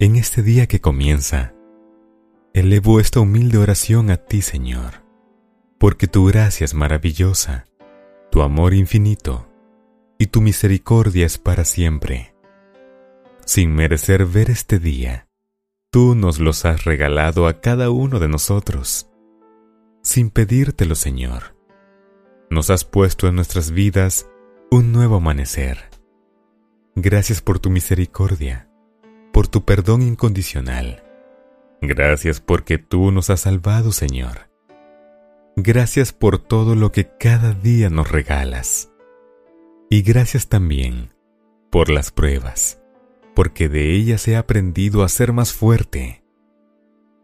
[0.00, 1.52] en este día que comienza,
[2.54, 5.04] elevo esta humilde oración a ti, Señor,
[5.78, 7.66] porque tu gracia es maravillosa,
[8.30, 9.46] tu amor infinito
[10.18, 12.34] y tu misericordia es para siempre.
[13.44, 15.28] Sin merecer ver este día,
[15.90, 19.10] tú nos los has regalado a cada uno de nosotros.
[20.02, 21.54] Sin pedírtelo, Señor,
[22.48, 24.26] nos has puesto en nuestras vidas
[24.70, 25.90] un nuevo amanecer.
[26.94, 28.69] Gracias por tu misericordia,
[29.32, 31.02] por tu perdón incondicional.
[31.82, 34.50] Gracias porque tú nos has salvado, Señor.
[35.56, 38.92] Gracias por todo lo que cada día nos regalas.
[39.88, 41.12] Y gracias también
[41.70, 42.80] por las pruebas,
[43.34, 46.22] porque de ellas he aprendido a ser más fuerte.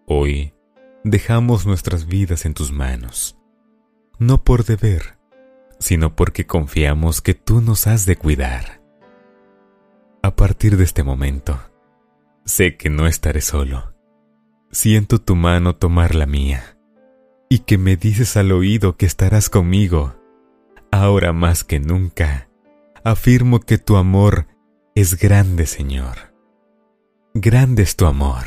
[0.07, 0.55] Hoy
[1.05, 3.37] dejamos nuestras vidas en tus manos,
[4.19, 5.19] no por deber,
[5.79, 8.81] sino porque confiamos que tú nos has de cuidar.
[10.23, 11.61] A partir de este momento,
[12.47, 13.93] sé que no estaré solo.
[14.71, 16.79] Siento tu mano tomar la mía
[17.51, 20.17] y que me dices al oído que estarás conmigo.
[20.91, 22.49] Ahora más que nunca,
[23.05, 24.47] afirmo que tu amor
[24.95, 26.35] es grande, Señor.
[27.35, 28.45] Grande es tu amor.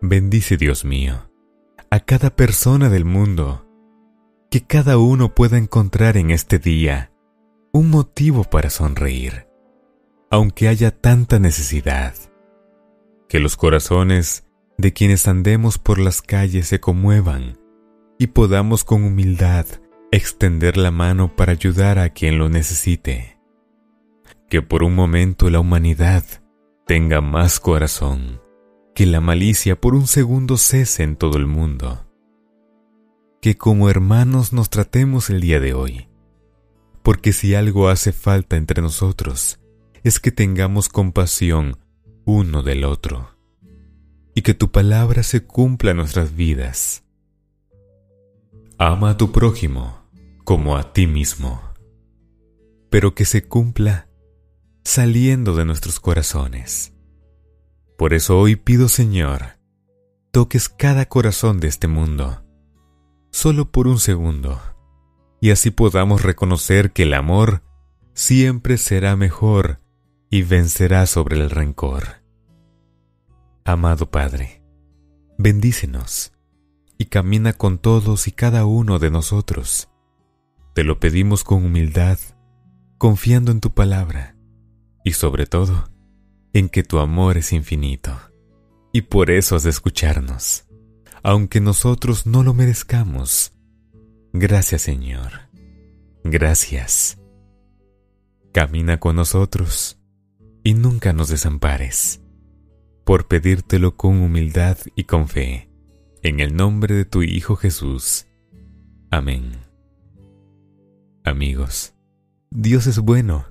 [0.00, 1.30] Bendice, Dios mío,
[1.90, 3.66] a cada persona del mundo
[4.50, 7.12] que cada uno pueda encontrar en este día
[7.72, 9.46] un motivo para sonreír,
[10.32, 12.14] aunque haya tanta necesidad.
[13.28, 14.44] Que los corazones
[14.78, 17.60] de quienes andemos por las calles se conmuevan
[18.18, 19.66] y podamos con humildad
[20.10, 23.38] extender la mano para ayudar a quien lo necesite.
[24.48, 26.24] Que por un momento la humanidad
[26.84, 28.40] tenga más corazón,
[28.94, 32.08] que la malicia por un segundo cese en todo el mundo
[33.42, 36.08] que como hermanos nos tratemos el día de hoy.
[37.02, 39.58] Porque si algo hace falta entre nosotros,
[40.04, 41.78] es que tengamos compasión
[42.24, 43.30] uno del otro.
[44.34, 47.04] Y que tu palabra se cumpla en nuestras vidas.
[48.78, 49.98] Ama a tu prójimo
[50.44, 51.60] como a ti mismo.
[52.90, 54.08] Pero que se cumpla
[54.84, 56.92] saliendo de nuestros corazones.
[57.96, 59.58] Por eso hoy pido, Señor,
[60.30, 62.42] toques cada corazón de este mundo
[63.32, 64.60] solo por un segundo,
[65.40, 67.62] y así podamos reconocer que el amor
[68.14, 69.80] siempre será mejor
[70.32, 72.22] y vencerá sobre el rencor.
[73.66, 74.62] Amado Padre,
[75.36, 76.32] bendícenos
[76.96, 79.90] y camina con todos y cada uno de nosotros.
[80.74, 82.18] Te lo pedimos con humildad,
[82.96, 84.34] confiando en tu palabra
[85.04, 85.84] y sobre todo
[86.54, 88.18] en que tu amor es infinito
[88.90, 90.64] y por eso has de escucharnos
[91.24, 93.52] aunque nosotros no lo merezcamos.
[94.32, 95.50] Gracias Señor.
[96.24, 97.18] Gracias.
[98.50, 100.01] Camina con nosotros
[100.62, 102.20] y nunca nos desampares,
[103.04, 105.68] por pedírtelo con humildad y con fe,
[106.22, 108.26] en el nombre de tu Hijo Jesús.
[109.10, 109.52] Amén.
[111.24, 111.94] Amigos,
[112.50, 113.46] Dios es bueno,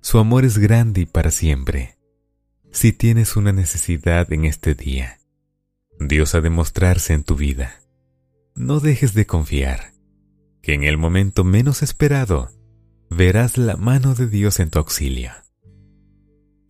[0.00, 1.98] su amor es grande y para siempre.
[2.70, 5.18] Si tienes una necesidad en este día,
[6.00, 7.80] Dios ha de mostrarse en tu vida.
[8.56, 9.92] No dejes de confiar,
[10.60, 12.50] que en el momento menos esperado
[13.10, 15.30] verás la mano de Dios en tu auxilio.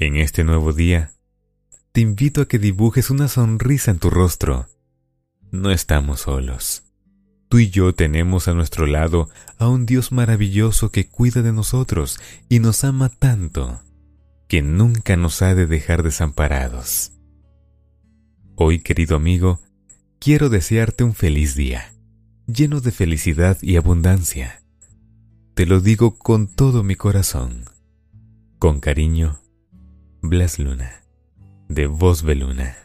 [0.00, 1.12] En este nuevo día,
[1.93, 4.66] te invito a que dibujes una sonrisa en tu rostro.
[5.53, 6.82] No estamos solos.
[7.49, 12.19] Tú y yo tenemos a nuestro lado a un Dios maravilloso que cuida de nosotros
[12.49, 13.82] y nos ama tanto
[14.49, 17.12] que nunca nos ha de dejar desamparados.
[18.56, 19.61] Hoy, querido amigo,
[20.19, 21.94] quiero desearte un feliz día,
[22.47, 24.65] lleno de felicidad y abundancia.
[25.55, 27.66] Te lo digo con todo mi corazón.
[28.59, 29.44] Con cariño,
[30.27, 31.03] Blas Luna,
[31.69, 32.84] de Voz Beluna.